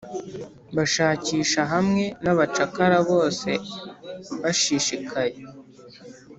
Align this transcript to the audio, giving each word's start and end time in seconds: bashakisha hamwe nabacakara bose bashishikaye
bashakisha 0.75 1.61
hamwe 1.73 2.03
nabacakara 2.23 2.97
bose 3.09 3.49
bashishikaye 4.41 5.35